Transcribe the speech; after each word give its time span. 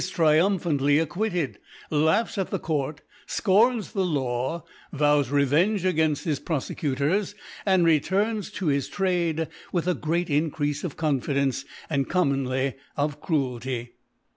triirnif^antly 0.01 0.99
acquitted, 0.99 1.59
laughs 1.91 2.35
at 2.39 2.49
the 2.49 2.57
Court, 2.57 3.01
fcoras 3.27 3.91
the 3.93 4.01
•Law, 4.01 4.63
vows 4.91 5.29
Revenge 5.29 5.83
againft 5.83 6.23
his 6.23 6.39
Profecu 6.39 6.97
tors, 6.97 7.35
and 7.67 7.85
returns 7.85 8.49
to 8.53 8.65
bis 8.69 8.89
Trade 8.89 9.47
with 9.71 9.85
a 9.87 9.93
^cct 9.93 10.29
Increafe 10.29 10.83
of 10.83 10.97
Confidence, 10.97 11.65
and 11.87 12.09
commonly 12.09 12.73
of 12.97 13.21
Cruelty. 13.21 13.91